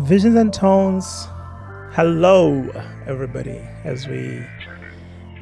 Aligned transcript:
Visions 0.00 0.36
and 0.36 0.52
Tones. 0.52 1.26
Hello, 1.92 2.68
everybody. 3.06 3.60
As 3.82 4.06
we 4.06 4.44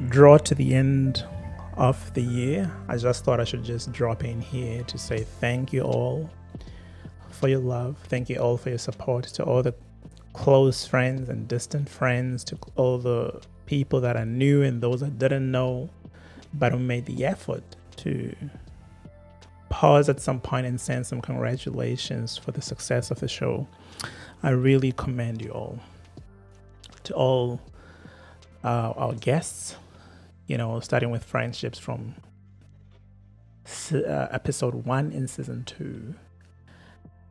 draw 0.08 0.38
to 0.38 0.54
the 0.54 0.74
end 0.74 1.24
of 1.76 2.14
the 2.14 2.22
year, 2.22 2.70
I 2.88 2.96
just 2.96 3.24
thought 3.24 3.40
I 3.40 3.44
should 3.44 3.64
just 3.64 3.90
drop 3.92 4.22
in 4.24 4.40
here 4.40 4.84
to 4.84 4.96
say 4.96 5.24
thank 5.24 5.72
you 5.72 5.82
all 5.82 6.30
for 7.30 7.48
your 7.48 7.58
love. 7.58 7.98
Thank 8.04 8.30
you 8.30 8.38
all 8.38 8.56
for 8.56 8.68
your 8.68 8.78
support 8.78 9.24
to 9.24 9.42
all 9.42 9.62
the 9.62 9.74
close 10.34 10.86
friends 10.86 11.28
and 11.28 11.48
distant 11.48 11.88
friends, 11.88 12.44
to 12.44 12.58
all 12.76 12.98
the 12.98 13.42
people 13.66 14.00
that 14.00 14.16
are 14.16 14.26
new 14.26 14.62
and 14.62 14.80
those 14.80 15.00
that 15.00 15.18
didn't 15.18 15.50
know, 15.50 15.90
but 16.52 16.72
who 16.72 16.78
made 16.78 17.06
the 17.06 17.24
effort 17.24 17.62
to 17.96 18.34
pause 19.68 20.08
at 20.08 20.20
some 20.20 20.40
point 20.40 20.66
and 20.66 20.80
send 20.80 21.06
some 21.06 21.20
congratulations 21.20 22.36
for 22.36 22.52
the 22.52 22.62
success 22.62 23.10
of 23.10 23.20
the 23.20 23.28
show. 23.28 23.66
I 24.42 24.50
really 24.50 24.92
commend 24.92 25.42
you 25.42 25.50
all. 25.50 25.78
To 27.04 27.14
all 27.14 27.60
uh, 28.62 28.92
our 28.96 29.14
guests, 29.14 29.76
you 30.46 30.56
know, 30.56 30.80
starting 30.80 31.10
with 31.10 31.24
friendships 31.24 31.78
from 31.78 32.14
uh, 33.92 34.28
episode 34.30 34.74
one 34.86 35.12
in 35.12 35.26
season 35.26 35.64
two, 35.64 36.14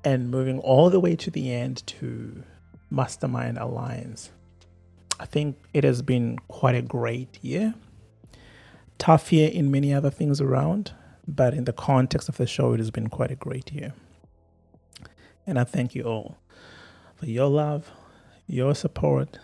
and 0.04 0.30
moving 0.30 0.60
all 0.60 0.90
the 0.90 1.00
way 1.00 1.16
to 1.16 1.32
the 1.32 1.52
end 1.52 1.86
to 1.88 2.44
Mastermind 2.90 3.58
Alliance. 3.58 4.32
I 5.20 5.26
think 5.26 5.58
it 5.74 5.84
has 5.84 6.02
been 6.02 6.40
quite 6.48 6.76
a 6.76 6.82
great 6.82 7.38
year. 7.42 7.74
Tough 8.98 9.32
year 9.32 9.50
in 9.50 9.72
many 9.72 9.94
other 9.94 10.10
things 10.10 10.42
around, 10.42 10.94
but 11.28 11.54
in 11.54 11.66
the 11.66 11.74
context 11.74 12.30
of 12.30 12.38
the 12.38 12.48
show, 12.48 12.74
it 12.74 12.80
has 12.80 12.92
been 12.92 13.08
quite 13.08 13.32
a 13.32 13.36
great 13.36 13.72
year. 13.72 13.94
And 15.46 15.60
I 15.60 15.64
thank 15.64 15.94
you 15.94 16.04
all 16.04 16.38
for 17.16 17.26
your 17.26 17.50
love, 17.50 17.92
your 18.48 18.76
support, 18.76 19.40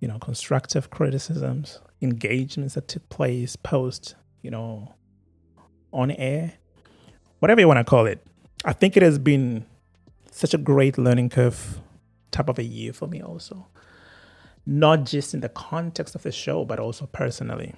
you 0.00 0.08
know, 0.08 0.18
constructive 0.18 0.90
criticisms, 0.90 1.80
engagements 2.00 2.74
that 2.74 2.88
took 2.88 3.08
place 3.08 3.56
post, 3.56 4.14
you 4.42 4.50
know, 4.50 4.94
on 5.92 6.10
air, 6.10 6.54
whatever 7.38 7.60
you 7.60 7.68
want 7.68 7.78
to 7.78 7.84
call 7.84 8.06
it. 8.06 8.26
I 8.64 8.72
think 8.72 8.96
it 8.96 9.02
has 9.02 9.18
been 9.18 9.66
such 10.30 10.54
a 10.54 10.58
great 10.58 10.98
learning 10.98 11.30
curve 11.30 11.80
type 12.30 12.48
of 12.48 12.58
a 12.58 12.64
year 12.64 12.92
for 12.92 13.06
me 13.06 13.22
also. 13.22 13.68
Not 14.66 15.04
just 15.04 15.34
in 15.34 15.40
the 15.40 15.48
context 15.48 16.14
of 16.14 16.22
the 16.22 16.32
show, 16.32 16.64
but 16.64 16.78
also 16.78 17.06
personally. 17.06 17.74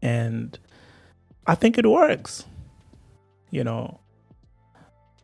And 0.00 0.58
I 1.46 1.54
think 1.54 1.76
it 1.78 1.86
works. 1.86 2.44
You 3.50 3.64
know, 3.64 4.00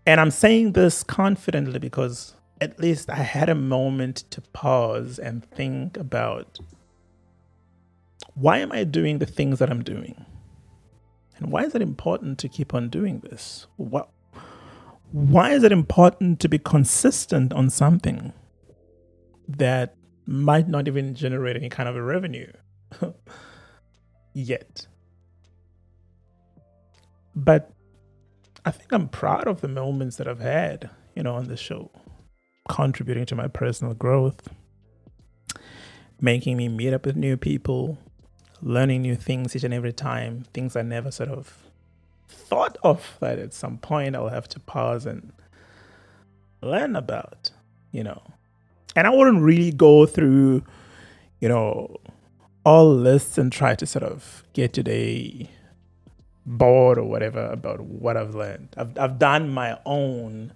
and 0.06 0.20
I'm 0.20 0.30
saying 0.30 0.72
this 0.72 1.02
confidently 1.02 1.80
because 1.80 2.34
at 2.60 2.78
least 2.78 3.10
I 3.10 3.16
had 3.16 3.48
a 3.48 3.54
moment 3.54 4.24
to 4.30 4.41
pause 4.41 5.19
and 5.19 5.44
think 5.50 5.97
about 5.97 6.58
why 8.34 8.58
am 8.58 8.70
I 8.70 8.84
doing 8.84 9.19
the 9.19 9.27
things 9.27 9.58
that 9.58 9.70
I'm 9.70 9.82
doing? 9.82 10.24
And 11.38 11.50
why 11.50 11.64
is 11.64 11.74
it 11.74 11.82
important 11.82 12.38
to 12.38 12.48
keep 12.48 12.72
on 12.72 12.88
doing 12.88 13.20
this? 13.20 13.66
What, 13.77 14.10
why 15.10 15.50
is 15.50 15.64
it 15.64 15.72
important 15.72 16.38
to 16.41 16.48
be 16.48 16.58
consistent 16.58 17.52
on 17.52 17.69
something 17.69 18.32
that 19.48 19.95
might 20.27 20.69
not 20.69 20.88
even 20.88 21.14
generate 21.14 21.56
any 21.56 21.69
kind 21.69 21.88
of 21.88 21.96
a 21.96 22.02
revenue 22.02 22.52
yet? 24.34 24.86
But 27.34 27.70
I 28.65 28.70
think 28.70 28.92
I'm 28.92 29.09
proud 29.09 29.47
of 29.47 29.60
the 29.60 29.69
moments 29.69 30.16
that 30.16 30.26
I've 30.26 30.41
had, 30.41 30.91
you 31.15 31.22
know, 31.22 31.34
on 31.34 31.48
the 31.48 31.56
show, 31.56 31.91
contributing 32.69 33.26
to 33.26 33.34
my 33.34 33.47
personal 33.47 33.94
growth, 33.94 34.48
making 36.20 36.56
me 36.56 36.69
meet 36.69 36.92
up 36.92 37.06
with 37.06 37.15
new 37.15 37.36
people, 37.36 37.98
learning 38.62 39.03
new 39.03 39.15
things 39.15 39.54
each 39.54 39.65
and 39.65 39.75
every 39.75 39.92
time, 39.92 40.47
things 40.53 40.75
I 40.75 40.82
never 40.82 41.10
sort 41.10 41.28
of 41.28 41.56
thought 42.28 42.76
of 42.82 43.16
that 43.20 43.38
at 43.38 43.53
some 43.53 43.78
point 43.78 44.16
I'll 44.16 44.28
have 44.28 44.48
to 44.48 44.60
pause 44.60 45.06
and 45.06 45.32
learn 46.62 46.97
about, 46.97 47.50
you 47.92 48.03
know. 48.03 48.22
And 48.97 49.07
I 49.07 49.11
wouldn't 49.11 49.43
really 49.43 49.71
go 49.71 50.07
through, 50.07 50.65
you 51.39 51.49
know, 51.49 51.97
all 52.65 52.93
lists 52.93 53.39
and 53.39 53.53
try 53.53 53.75
to 53.75 53.87
sort 53.87 54.03
of 54.03 54.43
get 54.55 54.73
to 54.73 54.83
the 54.83 55.47
bored 56.47 56.97
or 56.99 57.05
whatever 57.05 57.47
about 57.47 57.81
what 57.81 58.17
I've 58.17 58.34
learned. 58.34 58.71
I've, 58.77 58.99
I've 58.99 59.19
done 59.19 59.51
my 59.51 59.79
own 59.84 60.53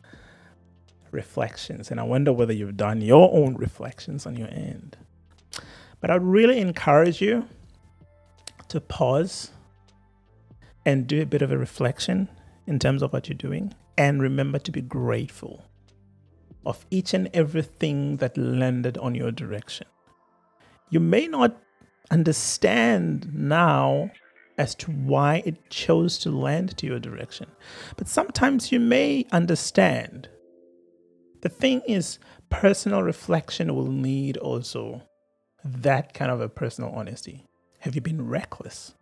reflections, 1.11 1.91
and 1.91 2.01
I 2.01 2.03
wonder 2.05 2.33
whether 2.33 2.53
you've 2.53 2.77
done 2.77 3.03
your 3.03 3.31
own 3.33 3.57
reflections 3.57 4.25
on 4.27 4.37
your 4.37 4.49
end. 4.49 4.97
But 6.01 6.11
I'd 6.11 6.23
really 6.23 6.61
encourage 6.61 7.21
you 7.21 7.47
to 8.69 8.81
pause 8.81 9.51
and 10.87 11.07
do 11.07 11.21
a 11.21 11.27
bit 11.27 11.43
of 11.43 11.53
a 11.53 11.59
reflection 11.59 12.29
in 12.67 12.79
terms 12.79 13.03
of 13.03 13.13
what 13.13 13.29
you're 13.29 13.37
doing, 13.37 13.75
and 13.99 14.23
remember 14.23 14.59
to 14.61 14.73
be 14.73 14.81
grateful 14.81 15.67
of 16.65 16.85
each 16.91 17.15
and 17.15 17.29
everything 17.33 18.17
that 18.19 18.37
landed 18.37 18.99
on 18.99 19.15
your 19.15 19.31
direction. 19.31 19.87
You 20.91 21.01
may 21.01 21.27
not 21.27 21.57
understand 22.11 23.33
now 23.33 24.11
as 24.59 24.75
to 24.75 24.91
why 24.91 25.43
it 25.47 25.71
chose 25.71 26.19
to 26.19 26.31
land 26.31 26.77
to 26.77 26.87
your 26.87 26.99
direction. 26.99 27.47
But 27.97 28.09
sometimes 28.09 28.71
you 28.71 28.79
may 28.79 29.25
understand. 29.33 30.29
The 31.41 31.49
thing 31.49 31.81
is, 31.87 32.19
personal 32.51 33.03
reflection 33.03 33.75
will 33.75 33.91
need 33.91 34.37
also 34.37 35.03
that 35.65 36.13
kind 36.13 36.31
of 36.31 36.41
a 36.41 36.49
personal 36.49 36.91
honesty. 36.91 37.47
Have 37.81 37.95
you 37.95 38.03
been 38.03 38.29
reckless? 38.29 38.95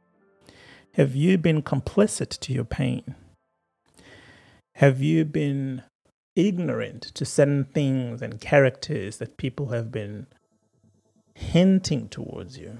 Have 0.93 1.17
you 1.17 1.39
been 1.39 1.63
complicit 1.63 2.39
to 2.41 2.53
your 2.53 2.65
pain? 2.65 3.17
Have 4.75 5.03
you 5.03 5.25
been 5.25 5.83
ignorant 6.39 7.03
to 7.03 7.25
certain 7.25 7.65
things 7.65 8.23
and 8.23 8.41
characters 8.41 9.19
that 9.19 9.37
people 9.37 9.71
have 9.71 9.91
been 9.91 10.27
hinting 11.35 12.09
towards 12.09 12.57
you? 12.57 12.79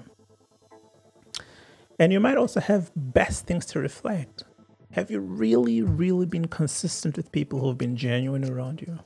And 1.99 2.13
you 2.13 2.21
might 2.21 2.37
also 2.37 2.61
have 2.61 2.91
best 2.95 3.45
things 3.45 3.65
to 3.67 3.79
reflect. 3.79 4.45
Have 4.91 5.11
you 5.11 5.19
really, 5.19 5.81
really 5.81 6.25
been 6.25 6.47
consistent 6.47 7.17
with 7.17 7.31
people 7.33 7.59
who 7.59 7.67
have 7.67 7.77
been 7.77 7.97
genuine 7.97 8.49
around 8.49 8.81
you? 8.81 8.97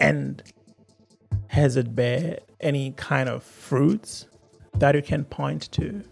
And 0.00 0.42
has 1.46 1.76
it 1.76 1.94
bear 1.94 2.40
any 2.60 2.92
kind 2.92 3.28
of 3.28 3.44
fruits 3.44 4.26
that 4.74 4.94
you 4.96 5.02
can 5.02 5.24
point 5.24 5.70
to? 5.72 6.02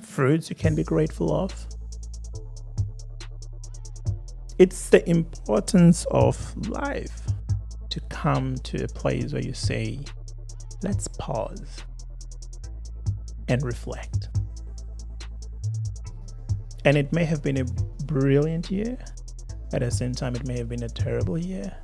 Fruits 0.00 0.48
you 0.48 0.56
can 0.56 0.74
be 0.74 0.82
grateful 0.82 1.32
of? 1.32 1.66
It's 4.58 4.88
the 4.88 5.08
importance 5.10 6.06
of 6.12 6.68
life 6.68 7.22
to 7.90 8.00
come 8.08 8.56
to 8.58 8.84
a 8.84 8.88
place 8.88 9.32
where 9.32 9.42
you 9.42 9.52
say, 9.52 9.98
let's 10.82 11.08
pause 11.08 11.82
and 13.48 13.62
reflect. 13.64 14.28
And 16.84 16.96
it 16.96 17.12
may 17.12 17.24
have 17.24 17.42
been 17.42 17.56
a 17.56 17.64
brilliant 18.04 18.70
year. 18.70 18.96
At 19.72 19.80
the 19.80 19.90
same 19.90 20.12
time, 20.12 20.36
it 20.36 20.46
may 20.46 20.56
have 20.58 20.68
been 20.68 20.84
a 20.84 20.88
terrible 20.88 21.36
year. 21.36 21.74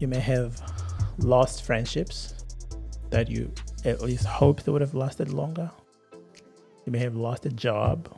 You 0.00 0.08
may 0.08 0.18
have 0.18 0.60
lost 1.18 1.62
friendships 1.62 2.34
that 3.10 3.30
you 3.30 3.52
at 3.84 4.00
least 4.00 4.24
hoped 4.24 4.66
would 4.66 4.80
have 4.80 4.94
lasted 4.94 5.32
longer. 5.32 5.70
You 6.84 6.92
may 6.92 6.98
have 6.98 7.14
lost 7.14 7.46
a 7.46 7.50
job. 7.50 8.08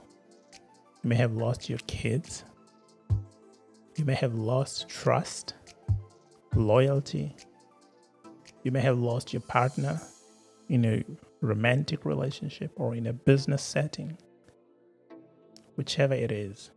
You 1.02 1.10
may 1.10 1.16
have 1.16 1.34
lost 1.34 1.68
your 1.68 1.80
kids. 1.86 2.44
You 3.96 4.06
may 4.06 4.14
have 4.14 4.34
lost 4.34 4.88
trust, 4.88 5.52
loyalty. 6.54 7.36
You 8.62 8.70
may 8.70 8.80
have 8.80 8.98
lost 8.98 9.34
your 9.34 9.42
partner 9.42 10.00
in 10.70 10.84
a 10.86 11.04
romantic 11.42 12.06
relationship 12.06 12.72
or 12.76 12.94
in 12.94 13.06
a 13.06 13.12
business 13.12 13.62
setting, 13.62 14.16
whichever 15.76 16.14
it 16.14 16.32
is. 16.32 16.70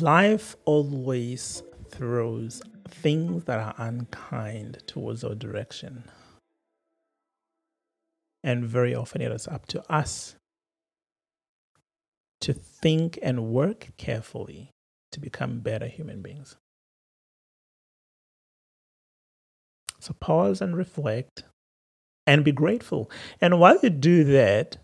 Life 0.00 0.56
always 0.66 1.62
throws 1.90 2.60
things 2.88 3.44
that 3.44 3.60
are 3.60 3.74
unkind 3.78 4.82
towards 4.86 5.24
our 5.24 5.34
direction. 5.34 6.04
And 8.42 8.66
very 8.66 8.94
often 8.94 9.22
it 9.22 9.32
is 9.32 9.48
up 9.48 9.64
to 9.68 9.82
us 9.90 10.36
to 12.42 12.52
think 12.52 13.18
and 13.22 13.46
work 13.46 13.88
carefully 13.96 14.73
to 15.14 15.20
become 15.20 15.60
better 15.60 15.86
human 15.86 16.20
beings. 16.20 16.56
So 20.00 20.14
pause 20.20 20.60
and 20.60 20.76
reflect 20.76 21.44
and 22.26 22.44
be 22.44 22.52
grateful. 22.52 23.10
And 23.40 23.58
while 23.58 23.78
you 23.82 23.90
do 23.90 24.24
that, 24.24 24.76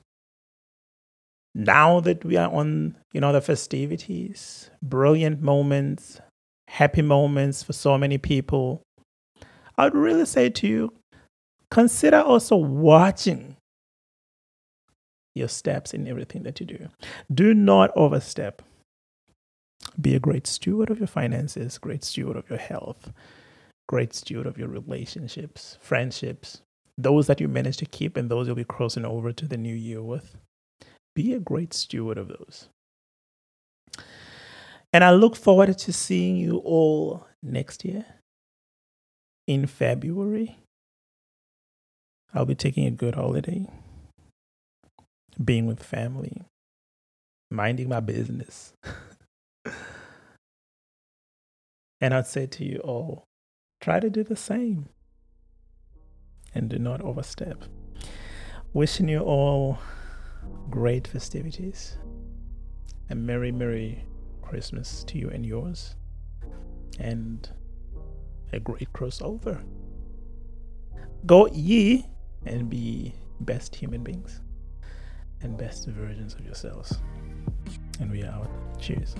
now 1.54 2.00
that 2.00 2.24
we 2.24 2.36
are 2.36 2.50
on, 2.50 2.96
you 3.12 3.20
know, 3.20 3.32
the 3.32 3.40
festivities, 3.40 4.70
brilliant 4.82 5.42
moments, 5.42 6.20
happy 6.68 7.02
moments 7.02 7.62
for 7.62 7.72
so 7.72 7.98
many 7.98 8.18
people, 8.18 8.82
I 9.76 9.84
would 9.84 9.94
really 9.94 10.26
say 10.26 10.48
to 10.48 10.66
you, 10.66 10.92
consider 11.70 12.20
also 12.20 12.56
watching 12.56 13.56
your 15.34 15.48
steps 15.48 15.92
in 15.92 16.06
everything 16.08 16.44
that 16.44 16.60
you 16.60 16.66
do. 16.66 16.88
Do 17.32 17.52
not 17.52 17.90
overstep. 17.96 18.62
Be 19.98 20.14
a 20.14 20.20
great 20.20 20.46
steward 20.46 20.90
of 20.90 20.98
your 20.98 21.06
finances, 21.06 21.78
great 21.78 22.04
steward 22.04 22.36
of 22.36 22.48
your 22.50 22.58
health, 22.58 23.12
great 23.88 24.14
steward 24.14 24.46
of 24.46 24.58
your 24.58 24.68
relationships, 24.68 25.78
friendships, 25.80 26.62
those 26.96 27.26
that 27.26 27.40
you 27.40 27.48
manage 27.48 27.78
to 27.78 27.86
keep 27.86 28.16
and 28.16 28.30
those 28.30 28.46
you'll 28.46 28.56
be 28.56 28.64
crossing 28.64 29.04
over 29.04 29.32
to 29.32 29.46
the 29.46 29.56
new 29.56 29.74
year 29.74 30.02
with. 30.02 30.36
Be 31.14 31.32
a 31.32 31.40
great 31.40 31.72
steward 31.74 32.18
of 32.18 32.28
those. 32.28 32.68
And 34.92 35.04
I 35.04 35.12
look 35.12 35.36
forward 35.36 35.76
to 35.76 35.92
seeing 35.92 36.36
you 36.36 36.58
all 36.58 37.26
next 37.42 37.84
year 37.84 38.04
in 39.46 39.66
February. 39.66 40.58
I'll 42.34 42.44
be 42.44 42.54
taking 42.54 42.86
a 42.86 42.90
good 42.92 43.16
holiday, 43.16 43.66
being 45.44 45.66
with 45.66 45.82
family, 45.82 46.42
minding 47.50 47.88
my 47.88 48.00
business. 48.00 48.72
and 52.00 52.14
I'd 52.14 52.26
say 52.26 52.46
to 52.46 52.64
you 52.64 52.78
all, 52.78 53.26
try 53.80 54.00
to 54.00 54.10
do 54.10 54.24
the 54.24 54.36
same 54.36 54.88
and 56.54 56.68
do 56.68 56.78
not 56.78 57.00
overstep. 57.02 57.64
Wishing 58.72 59.08
you 59.08 59.20
all 59.20 59.78
great 60.70 61.06
festivities 61.06 61.98
and 63.08 63.26
Merry, 63.26 63.52
Merry 63.52 64.04
Christmas 64.42 65.04
to 65.04 65.18
you 65.18 65.28
and 65.30 65.44
yours, 65.44 65.96
and 66.98 67.48
a 68.52 68.60
great 68.60 68.92
crossover. 68.92 69.62
Go 71.26 71.46
ye 71.48 72.06
and 72.46 72.70
be 72.70 73.14
best 73.40 73.74
human 73.74 74.02
beings 74.02 74.40
and 75.42 75.56
best 75.56 75.86
versions 75.86 76.34
of 76.34 76.44
yourselves. 76.44 76.98
And 78.00 78.10
we 78.10 78.22
are 78.22 78.32
out. 78.32 78.50
Cheers. 78.78 79.14